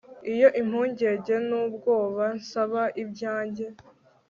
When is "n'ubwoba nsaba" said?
1.47-2.83